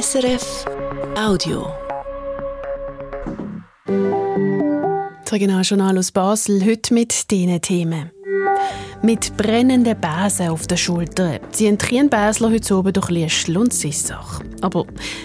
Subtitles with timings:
[0.00, 0.64] SRF
[1.16, 1.72] Audio.
[5.22, 8.10] Das Regionaljournal aus Basel heute mit diesen Themen.
[9.02, 14.40] Mit brennenden Bäsen auf der Schulter ziehen Trienbäsler heute oben durch Liestl und Sissach.
[14.62, 14.84] Aber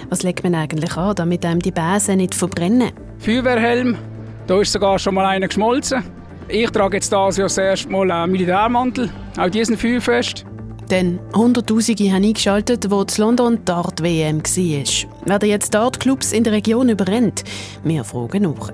[0.09, 2.91] was legt man eigentlich an, damit einem die Bäsen nicht verbrennen?
[3.17, 3.97] Feuerwehrhelm,
[4.45, 6.03] da ist sogar schon mal einer geschmolzen.
[6.47, 10.45] Ich trage jetzt das Jahr das erste Mal einen Militärmantel, auch diesen feuerfest.
[10.89, 15.27] Denn Hunderttausende haben eingeschaltet, wo das London Dart WM war.
[15.27, 17.43] Werden jetzt Dartclubs in der Region überrennt?
[17.83, 18.71] Wir fragen nach.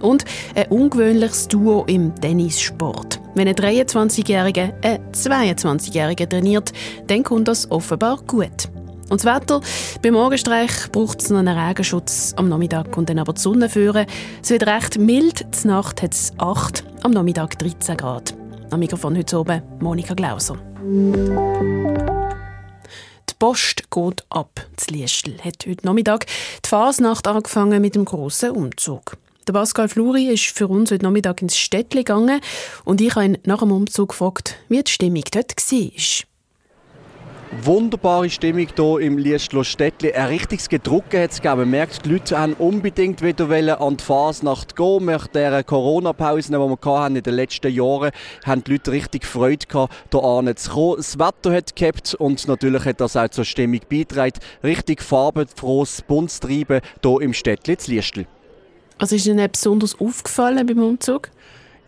[0.00, 0.24] Und
[0.54, 3.20] ein ungewöhnliches Duo im Tennissport.
[3.34, 6.72] Wenn ein 23-Jähriger einen 22-Jährigen trainiert,
[7.08, 8.68] dann kommt das offenbar gut.
[9.08, 9.60] Und das Wetter?
[10.02, 12.32] Beim Morgenstreich braucht es noch einen Regenschutz.
[12.36, 14.06] Am Nachmittag und dann aber die Sonne führen.
[14.42, 15.46] Es wird recht mild.
[15.62, 18.34] Die Nacht hat es 8, am Nachmittag 13 Grad.
[18.70, 20.56] Am Mikrofon heute oben Monika Glauser.
[20.86, 21.34] Die
[23.40, 24.64] Post geht ab.
[24.76, 26.26] Das Liestl hat heute Nachmittag
[26.64, 29.16] die Fasnacht angefangen mit dem grossen Umzug.
[29.48, 32.40] Der Pascal Fluri ist für uns heute Nachmittag ins Städtli gegangen
[32.84, 36.35] und ich habe ihn nach dem Umzug gefragt, wie die Stimmung dort war
[37.62, 40.12] wunderbare Stimmung hier im Liestler Städtli.
[40.12, 41.60] Ein richtiges Gedrucke hat es gegeben.
[41.60, 45.04] Man merkt, die Leute haben unbedingt wieder an die Fasnacht gehen.
[45.04, 48.10] Nach der Corona-Pause, die wir in den letzten Jahren
[48.44, 50.96] haben die Leute richtig Freude gehabt, hier zu kommen.
[50.96, 54.38] Das Wetter hat gehabt und natürlich hat das auch zur Stimmung beigetragen.
[54.62, 58.26] Richtig farbenfrohes Bunstreiben hier im Städtli zu Liestl.
[58.98, 61.30] Also ist Ihnen besonders aufgefallen beim Umzug?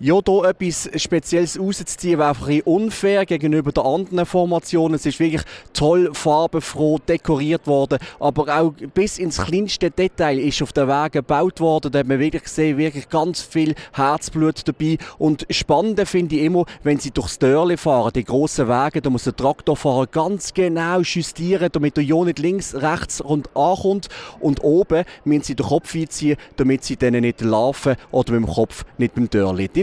[0.00, 4.94] Ja, hier etwas Spezielles rauszuziehen, wäre einfach ein unfair gegenüber den anderen Formationen.
[4.94, 10.72] Es ist wirklich toll, farbenfroh dekoriert worden, aber auch bis ins kleinste Detail ist auf
[10.72, 11.90] den Wegen gebaut worden.
[11.90, 14.98] Da hat man wirklich gesehen, wirklich ganz viel Herzblut dabei.
[15.18, 19.24] Und spannend finde ich immer, wenn sie durchs Dörrli fahren, die grossen Wege, da muss
[19.24, 24.06] der Traktorfahrer ganz genau justieren, damit der ja nicht links, rechts rund ankommt.
[24.38, 28.54] Und oben müssen sie den Kopf einziehen, damit sie dann nicht laufen oder mit dem
[28.54, 29.28] Kopf nicht beim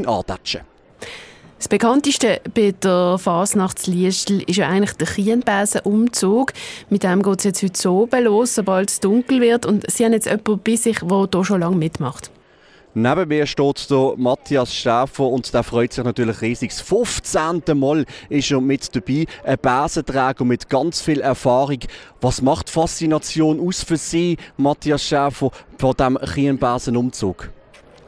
[0.05, 0.61] Dörrli antatschen.
[1.57, 6.53] Das bekannteste bei der Fasnachtsliestel ist ja eigentlich der Kienbesen-Umzug.
[6.89, 9.65] Mit dem geht es jetzt heute so oben los, sobald es dunkel wird.
[9.65, 12.29] Und Sie haben jetzt jemanden bei sich, der hier schon lange mitmacht.
[12.97, 16.69] Neben mir steht der Matthias Schäfer und der freut sich natürlich riesig.
[16.69, 17.63] Das 15.
[17.73, 21.79] Mal ist er mit dabei, ein Besenträger mit ganz viel Erfahrung.
[22.21, 27.49] Was macht Faszination aus für Sie, Matthias Schäfer, vor diesem Kienbesen-Umzug?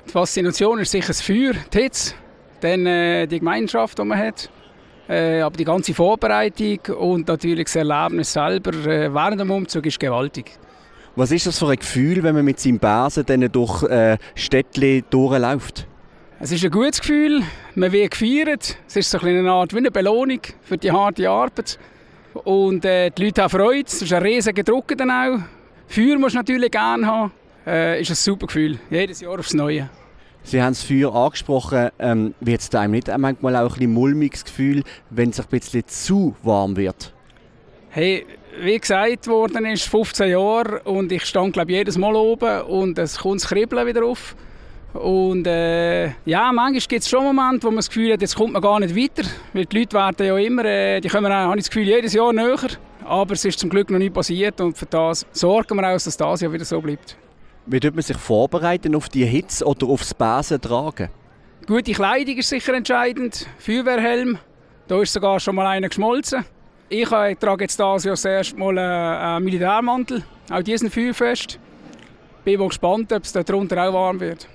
[0.07, 2.13] Die Faszination ist sicher das Feuer, die Hitze,
[2.61, 4.49] dann äh, die Gemeinschaft, die man hat,
[5.09, 9.99] äh, aber die ganze Vorbereitung und natürlich das Erlebnis selber äh, während dem Umzug ist
[9.99, 10.51] gewaltig.
[11.17, 15.03] Was ist das für ein Gefühl, wenn man mit seinem Besen dann durch äh, Städtchen
[15.09, 15.85] durchläuft?
[16.39, 17.41] Es ist ein gutes Gefühl,
[17.75, 18.77] man wird gefeiert.
[18.87, 21.79] Es ist so eine Art wie eine Belohnung für die harte Arbeit.
[22.33, 25.39] Und äh, die Leute haben Freude, es ist ein riesiger Druck dann auch.
[25.87, 27.31] Feuer muss natürlich gerne haben
[27.67, 28.79] äh, ist ein super Gefühl.
[28.89, 29.89] Jedes Jahr aufs Neue.
[30.47, 31.89] Sie haben das Feuer angesprochen.
[31.99, 36.37] Ähm, wird es einem nicht manchmal auch ein mulmiges Gefühl, wenn es ein bisschen zu
[36.41, 37.13] warm wird?
[37.89, 38.25] Hey,
[38.61, 43.17] wie gesagt worden ist, 15 Jahre und ich stand glaube jedes Mal oben und es
[43.19, 44.37] kommt das Kribbeln wieder auf.
[44.93, 48.53] Und äh, ja, manchmal gibt es schon Momente, wo man das Gefühl hat, jetzt kommt
[48.53, 49.27] man gar nicht weiter.
[49.51, 52.31] Weil die Leute werden ja immer, äh, die kommen, habe ich das Gefühl, jedes Jahr
[52.31, 52.69] näher.
[53.03, 56.15] Aber es ist zum Glück noch nie passiert und für das sorgen wir auch, dass
[56.15, 57.17] das Jahr wieder so bleibt.
[57.69, 61.09] Wie tut man sich vorbereiten auf die Hitze oder aufs Besen tragen?
[61.67, 63.45] Gute Kleidung ist sicher entscheidend.
[63.59, 64.37] Feuerwehrhelm,
[64.87, 66.45] da ist sogar schon mal einer geschmolzen.
[66.87, 71.59] Ich trage jetzt das Jahr das erste Mal einen Militärmantel, auch diesen feuerfest.
[72.45, 74.47] Bin mal gespannt, ob es darunter auch warm wird.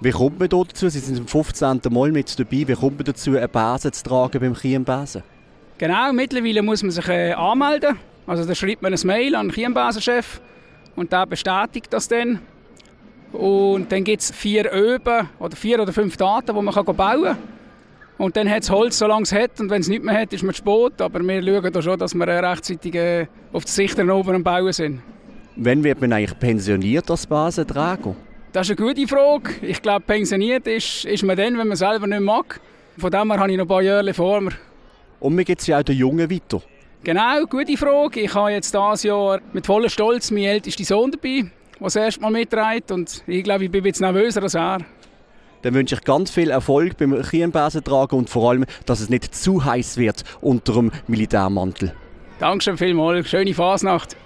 [0.00, 0.88] Wie kommt man dazu?
[0.88, 1.80] Sie sind zum 15.
[1.88, 2.66] Mal mit dabei.
[2.66, 5.22] Wie kommt man dazu, einen Besen zu tragen beim Chiembesen?
[5.78, 7.96] Genau, mittlerweile muss man sich äh, anmelden.
[8.26, 10.40] Also da schreibt man ein Mail an den Chiembesenchef
[10.96, 12.40] und der bestätigt das dann.
[13.32, 17.38] Und dann gibt es vier Öben oder vier oder fünf Daten, die man bauen kann.
[18.18, 19.60] Und dann hat es Holz, solange es hat.
[19.60, 21.00] Und wenn es nicht mehr hat, ist man zu spät.
[21.00, 24.72] Aber wir schauen da schon, dass wir rechtzeitig äh, auf die Sichtern oben am Bauen
[24.72, 25.00] sind.
[25.56, 28.14] Wann wird man eigentlich pensioniert als Basenträger?
[28.52, 29.52] Das ist eine gute Frage.
[29.62, 32.60] Ich glaube, pensioniert ist, ist man dann, wenn man selber nicht mag.
[32.98, 34.52] Von dem her habe ich noch ein paar Jahre vor mir.
[35.20, 36.60] Und mir geht es ja auch den Jungen weiter.
[37.02, 38.20] Genau, gute Frage.
[38.20, 41.50] Ich habe jetzt dieses Jahr mit voller Stolz meinen ältesten Sohn dabei, der
[41.80, 42.92] das erste Mal mitträgt.
[42.92, 44.78] Und ich glaube, ich bin jetzt nervöser als er.
[45.62, 49.64] Dann wünsche ich ganz viel Erfolg beim Kienbesentragen und vor allem, dass es nicht zu
[49.64, 51.94] heiß wird unter dem Militärmantel.
[52.38, 53.28] Dankeschön vielmals.
[53.28, 54.16] Schöne Fasnacht.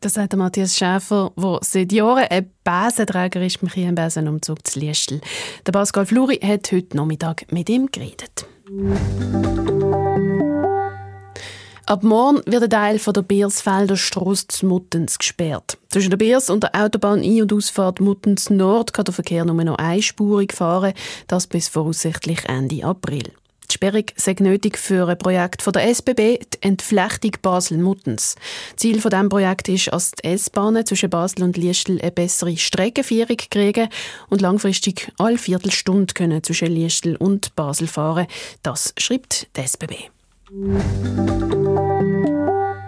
[0.00, 5.20] Das sagt Matthias Schäfer, der seit Jahren ein Besenträger ist beim Kienbesenumzug zu Liestl.
[5.66, 8.46] Der Pascal Fluri hat heute Nachmittag mit ihm geredet.
[11.90, 15.76] Ab morgen wird ein Teil von der Biersfelder Strasse zu Muttens gesperrt.
[15.88, 19.64] Zwischen der Biers und der Autobahn Ein- und Ausfahrt Muttens Nord kann der Verkehr nur
[19.64, 20.92] noch einspurig fahren,
[21.26, 23.24] das bis voraussichtlich Ende April.
[23.68, 28.36] Die Sperrung sei nötig für ein Projekt von der SBB, die Entflechtung Basel-Muttens.
[28.76, 33.38] Ziel von diesem Projekt ist, dass die S-Bahnen zwischen Basel und Liestel eine bessere Streckenführung
[33.50, 33.88] kriegen
[34.28, 38.28] und langfristig alle Viertelstunde können zwischen Liestel und Basel fahren.
[38.62, 40.10] Das schreibt die SBB.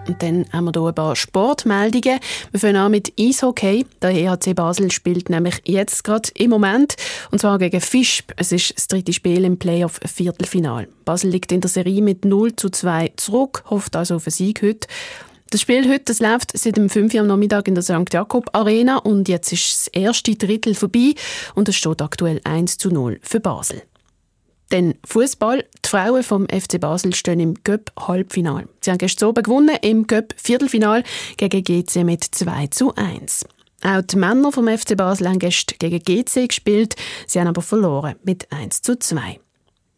[0.07, 2.19] Und dann haben wir hier ein paar Sportmeldungen.
[2.51, 3.85] Wir fangen an mit Eishockey.
[4.01, 6.95] Der EHC Basel spielt nämlich jetzt gerade im Moment,
[7.31, 8.33] und zwar gegen Fischb.
[8.35, 10.87] Es ist das dritte Spiel im Playoff-Viertelfinal.
[11.05, 14.61] Basel liegt in der Serie mit 0 zu 2 zurück, hofft also auf einen Sieg
[14.61, 14.87] heute.
[15.49, 18.11] Das Spiel heute das läuft seit dem 5 Uhr am Nachmittag in der St.
[18.11, 21.13] Jakob Arena und jetzt ist das erste Drittel vorbei
[21.53, 23.83] und es steht aktuell 1 zu 0 für Basel.
[24.73, 28.67] Denn Fußball, die Frauen vom FC Basel stehen im Göpp Halbfinal.
[28.81, 31.03] Sie haben gestern oben gewonnen im Göpp Viertelfinal
[31.37, 33.45] gegen GC mit 2 zu 1.
[33.83, 36.95] Auch die Männer vom FC Basel haben gestern gegen GC gespielt,
[37.27, 39.39] sie haben aber verloren mit 1 zu 2.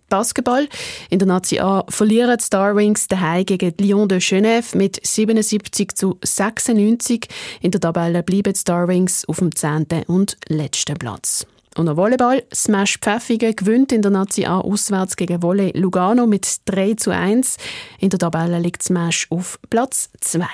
[0.09, 0.67] Basketball.
[1.09, 6.19] In der Nazi A verlieren die Starwings daheim gegen Lyon de Genève mit 77 zu
[6.21, 7.27] 96.
[7.61, 9.87] In der Tabelle bleiben die Starwings auf dem 10.
[10.07, 11.47] und letzten Platz.
[11.77, 12.43] Und der Volleyball.
[12.53, 17.57] Smash Pfäffigen gewinnt in der Nazi A auswärts gegen Volley Lugano mit 3 zu 1.
[17.99, 20.45] In der Tabelle liegt Smash auf Platz 2.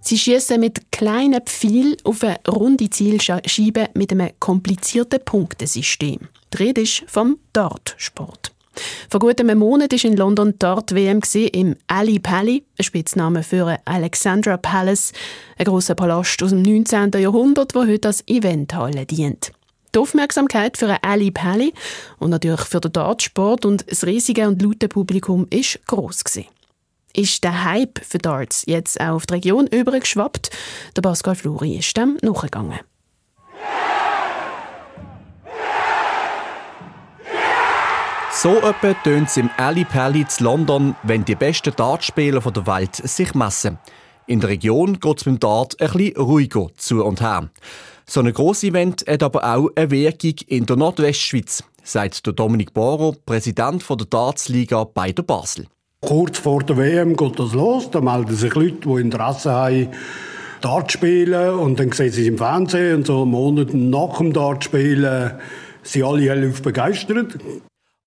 [0.00, 6.28] Sie schießen mit kleinen Pfeil auf eine runde Zielscheibe mit einem komplizierten Punktesystem.
[6.52, 8.53] Die Rede ist vom Dartsport.
[9.10, 11.20] Vor gut einem Monat war in London Dart WM
[11.52, 15.12] im Ali Pally, ein Spitzname für Alexandra Palace,
[15.58, 17.12] ein grosser Palast aus dem 19.
[17.20, 19.52] Jahrhundert, der heute als Eventhalle dient.
[19.94, 21.72] Die Aufmerksamkeit für Ali Pally
[22.18, 26.24] und natürlich für den Dartsport und das riesige und laute Publikum ist gross.
[27.16, 30.50] Ist der Hype für Darts jetzt auch auf die Region übergeschwappt?
[30.96, 32.80] Der Pascal Fluri ist dem nachgegangen.
[38.44, 42.94] So etwa tönt es im Ali Pally zu London, wenn die besten Dartspieler der Welt
[42.94, 43.78] sich messen.
[44.26, 47.48] In der Region geht es beim Dart ein bisschen ruhiger zu und her.
[48.04, 53.16] So ein grosses Event hat aber auch eine Wirkung in der Nordwestschweiz, sagt Dominik Boro,
[53.24, 55.64] Präsident der Dartsliga bei der Basel.
[56.02, 59.88] Kurz vor der WM geht das los, da melden sich Leute, die Interesse haben,
[60.60, 65.32] Dart spielen und dann sehen sie es im Fernsehen und so Monate nach dem Dartspielen
[65.82, 67.38] sind alle hell begeistert.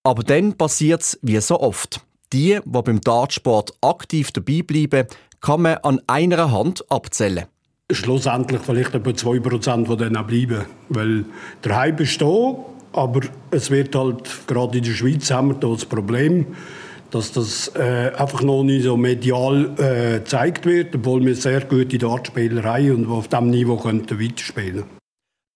[0.04, 2.02] Aber dann passiert es wie so oft.
[2.34, 5.08] Die, die beim Dartsport aktiv dabei bleiben,
[5.42, 7.46] kann man an einer Hand abzählen.
[7.92, 10.66] Schlussendlich vielleicht etwa 2% von denen bleiben.
[10.90, 11.26] Weil
[11.64, 12.56] der Hype ist da,
[12.92, 13.22] aber
[13.52, 16.48] es wird halt, gerade in der Schweiz haben wir da das Problem,
[17.12, 21.98] dass das äh, einfach noch nicht so medial äh, gezeigt wird, obwohl wir sehr gute
[21.98, 24.97] Dartspieler haben und die auf diesem Niveau weiterspielen könnten.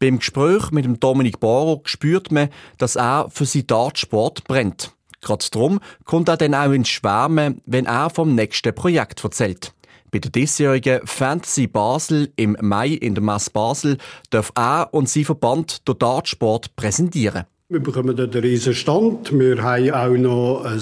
[0.01, 2.49] Beim Gespräch mit dem Dominik Baro spürt man,
[2.79, 4.95] dass er für seinen Dartsport brennt.
[5.21, 9.75] Gerade darum kommt er dann auch ins Schwärmen, wenn er vom nächsten Projekt erzählt.
[10.09, 13.99] Bei der diesjährigen Fantasy Basel im Mai in der Mass Basel
[14.31, 17.45] darf er und sein Verband den Dartsport präsentieren.
[17.71, 19.31] Wir bekommen dort einen riesen Stand.
[19.31, 20.81] Wir haben auch noch ein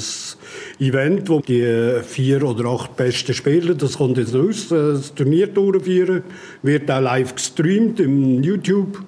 [0.79, 6.23] Event, wo die vier oder acht besten Spieler, das kommt jetzt raus, das Turnier durchführen.
[6.63, 9.03] Wird auch live gestreamt im YouTube.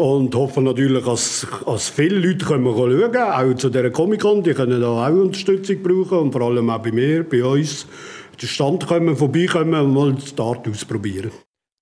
[0.00, 4.42] Und hoffen natürlich, dass, dass viele Leute können schauen können, auch zu dieser Comic-Con.
[4.42, 7.86] Die können da auch Unterstützung brauchen und vor allem auch bei mir, bei uns.
[8.40, 11.32] Den Stand kommen, vorbeikommen und mal das Dart ausprobieren.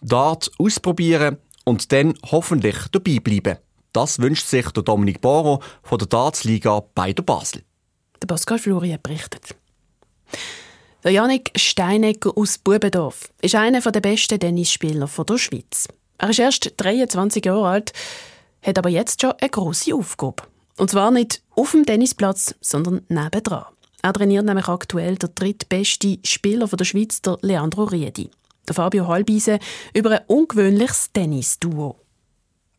[0.01, 3.59] Dart ausprobieren und dann hoffentlich dabei bleiben.
[3.93, 7.63] Das wünscht sich der Dominik Boro von der Dartsliga bei der Basel.
[8.21, 9.55] Der Pascal Florian berichtet.
[11.05, 15.87] Der Janik Steinecker aus Bubendorf ist einer der besten Tennisspieler der Schweiz.
[16.19, 17.93] Er ist erst 23 Jahre alt,
[18.63, 20.43] hat aber jetzt schon eine grosse Aufgabe.
[20.77, 23.67] Und zwar nicht auf dem Tennisplatz, sondern nebendran.
[24.03, 28.31] Er trainiert nämlich aktuell der drittbeste Spieler der Schweiz, der Leandro Riedi.
[28.67, 29.59] Der Fabio Halbise
[29.95, 31.97] über ein ungewöhnliches Tennisduo.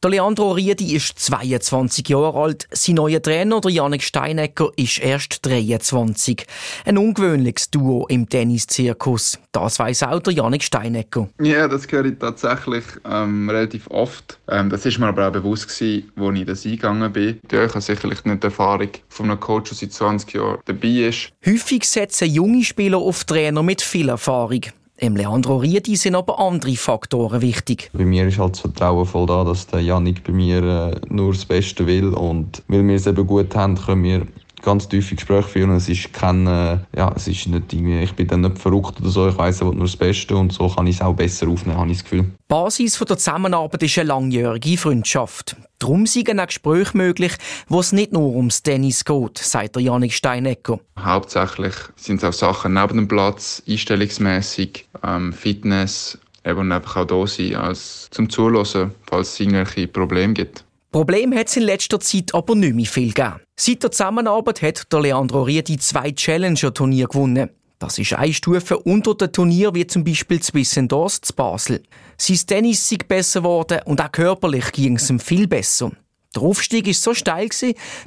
[0.01, 2.70] Der Leandro Riedi ist 22 Jahre alt.
[2.72, 6.48] Sein neuer Trainer, der Janik Steinecker, ist erst 23.
[6.86, 9.38] Ein ungewöhnliches Duo im Tenniszirkus.
[9.51, 11.27] Das weiß auch der Janik Steinecker.
[11.41, 14.39] Ja, das höre ich tatsächlich ähm, relativ oft.
[14.48, 17.41] Ähm, das ist mir aber auch bewusst gewesen, als ich das eingegangen bin.
[17.51, 21.10] Ja, ich habe sicherlich nicht die Erfahrung von einem Coach, der seit 20 Jahren dabei
[21.10, 21.34] ist.
[21.46, 24.62] Häufig setzen junge Spieler auf Trainer mit viel Erfahrung.
[25.01, 27.89] Im Leandro Riedi sind aber andere Faktoren wichtig.
[27.94, 31.32] Bei mir ist halt das Vertrauen voll da, dass der Janik bei mir äh, nur
[31.32, 34.27] das Beste will und weil wir es eben gut haben, können wir
[34.62, 35.72] ganz tiefe Gespräche führen.
[35.72, 39.10] Es ist kein, äh, ja, es ist nicht irgendwie, ich bin dann nicht verrückt oder
[39.10, 41.78] so, ich weiss, er nur das Beste und so kann ich es auch besser aufnehmen,
[41.78, 42.32] habe ich das Gefühl.
[42.48, 45.56] Basis der Zusammenarbeit ist eine langjährige Freundschaft.
[45.80, 47.34] Darum sind auch Gespräche möglich,
[47.68, 50.80] wo es nicht nur ums Tennis geht, sagt der Janik Steinecker.
[50.98, 57.28] Hauptsächlich sind es auch Sachen neben dem Platz, einstellungsmäßig, ähm, Fitness, eben einfach auch da
[57.28, 60.66] sein, als zum Zuhören, falls es irgendwelche Probleme gibt.
[60.91, 63.41] Problem hat es in letzter Zeit aber nicht mehr viel gegeben.
[63.55, 67.51] Seit der Zusammenarbeit hat der Leandro Riedi zwei Challenger-Turniere gewonnen.
[67.77, 71.84] Das ist eine Stufe unter dem Turnier wie zum Beispiel Zwissendorf zu Basel.
[72.17, 75.91] Sein Tennis ist besser geworden und auch körperlich ging es ihm viel besser.
[76.36, 77.50] Der Aufstieg war so steil,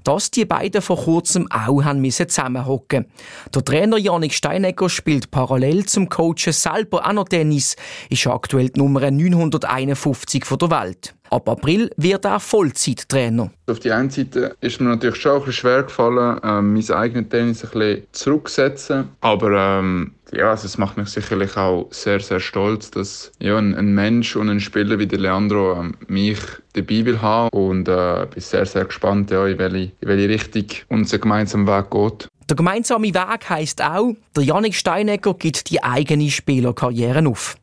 [0.05, 3.07] dass die beiden vor kurzem auch zusammenhocken
[3.53, 7.75] Der Trainer Janik Steinegger spielt parallel zum Coachen selber auch noch Tennis,
[8.11, 11.15] ist aktuell die Nummer 951 der Welt.
[11.31, 13.51] Ab April wird er Vollzeittrainer.
[13.67, 17.29] Auf die einen Seite ist mir natürlich schon ein bisschen schwer gefallen, ähm, mein eigenes
[17.31, 19.09] Tennis ein bisschen zurückzusetzen.
[19.23, 23.75] Aber ähm, ja, also es macht mich sicherlich auch sehr, sehr stolz, dass ja, ein,
[23.75, 26.39] ein Mensch und ein Spieler wie der Leandro ähm, mich
[26.73, 27.49] dabei will haben.
[27.51, 31.91] Und äh, bin sehr, sehr gespannt, ja, in, welche, in welche Richtung unser gemeinsamer Weg
[31.91, 32.29] geht.
[32.49, 37.57] Der gemeinsame Weg heisst auch, der Janik Steinegger gibt die eigene Spielerkarriere auf.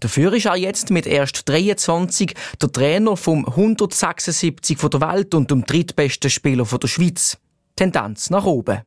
[0.00, 5.50] Dafür ist er jetzt mit erst 23 der Trainer vom 176 von der Welt und
[5.50, 7.38] dem drittbesten Spieler von der Schweiz.
[7.76, 8.82] Tendenz nach oben.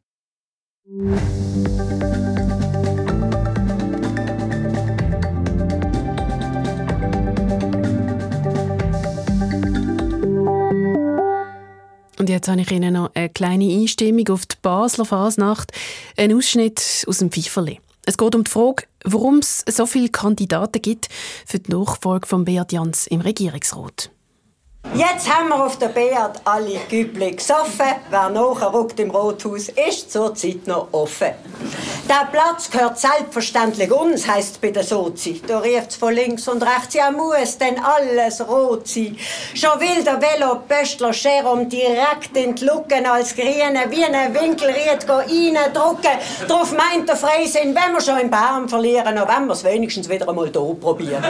[12.20, 15.72] Und jetzt habe ich Ihnen noch eine kleine Einstimmung auf die Basler Fasnacht,
[16.18, 17.80] ein Ausschnitt aus dem Pfeiferli.
[18.06, 21.08] Es geht um die Frage, warum es so viele Kandidaten gibt
[21.46, 24.12] für die Nachfolge von Beat Jans im Regierungsrat.
[25.00, 27.96] Jetzt haben wir auf der Beat alle Güble gesoffen.
[28.10, 31.30] Wer nachrückt im Rothaus, ist zurzeit noch offen.
[32.10, 35.42] Der Platz gehört selbstverständlich uns, heisst bei der Sozi.
[35.46, 39.16] Da es von links und rechts, ja muss denn alles rot sein.
[39.54, 45.08] Schon will der Velo Pöstler Scherum direkt in die Lucken als Grüne wie ein Winkelried
[45.08, 46.18] reindrücken.
[46.48, 50.10] Darauf meint der Freisinn, wenn wir schon im Baum verlieren, dann wenn wir es wenigstens
[50.10, 51.24] wieder einmal hier probieren.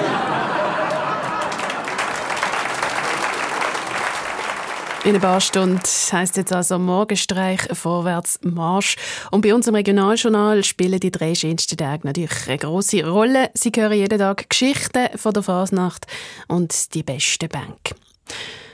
[5.06, 5.80] In ein paar Stunden
[6.12, 8.98] heisst jetzt also Morgenstreich, vorwärts Marsch.
[9.32, 13.50] Und bei unserem Regionaljournal spielen die drei schönsten Tage natürlich eine grosse Rolle.
[13.54, 16.06] Sie hören jeden Tag Geschichten von der Fasnacht
[16.50, 17.96] und die besten Bänke.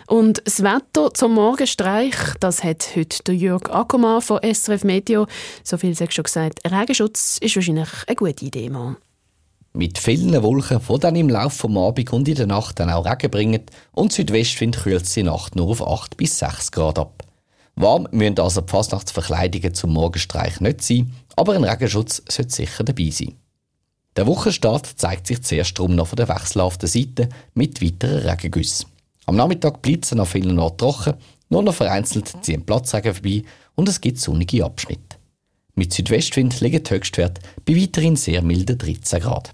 [0.07, 5.27] Und das Wetter zum Morgenstreich, das hat heute Jörg Ackermann von SRF Meteo.
[5.63, 8.97] So viel sagst schon gesagt, Regenschutz ist wahrscheinlich eine gute Idee, Mann
[9.75, 13.05] mit vielen Wolken, die dann im Laufe des Abend und in der Nacht dann auch
[13.05, 17.23] Regen bringen und Südwestwind kühlt die Nacht nur auf 8 bis 6 Grad ab.
[17.75, 23.09] Warm müssen also die Fastnachtsverkleidungen zum Morgenstreich nicht sein, aber ein Regenschutz sollte sicher dabei
[23.09, 23.35] sein.
[24.15, 28.87] Der Wochenstart zeigt sich zuerst drum noch von der wechselhaften Seite mit weiteren Regengüssen.
[29.25, 31.15] Am Nachmittag bleibt es an vielen Orten trocken,
[31.49, 33.43] nur noch vereinzelt ziehen Platzregen vorbei
[33.75, 35.17] und es gibt sonnige Abschnitte.
[35.75, 39.51] Mit Südwestwind liegen die Höchstwerte bei weiterhin sehr milden 13 Grad.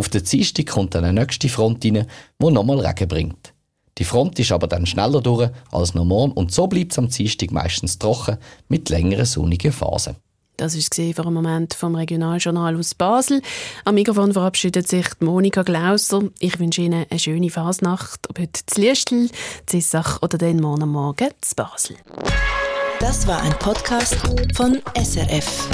[0.00, 2.06] Auf der Dienstag kommt dann eine nächste Front rein,
[2.40, 3.52] die nochmal Regen bringt.
[3.98, 7.50] Die Front ist aber dann schneller durch als normal und so bleibt es am Dienstag
[7.52, 8.38] meistens trocken
[8.68, 10.16] mit längeren sonnigen Phasen.
[10.56, 13.42] Das war für einen Moment vom Regionaljournal aus Basel.
[13.84, 16.22] Am Mikrofon verabschiedet sich Monika Glauser.
[16.38, 19.28] Ich wünsche Ihnen eine schöne Fasnacht, ob heute zu Liestl,
[19.66, 21.96] Zissach oder den morgen Morgen zu Basel.
[23.00, 24.16] Das war ein Podcast
[24.54, 25.68] von SRF.